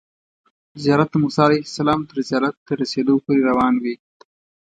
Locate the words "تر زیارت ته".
2.09-2.71